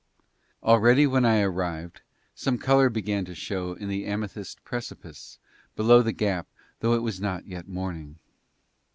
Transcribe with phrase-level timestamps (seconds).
[0.63, 2.01] Already when I arrived
[2.33, 5.37] some colour began to show in the amethyst precipice
[5.75, 6.47] below the gap
[6.81, 8.17] although it was not yet morning.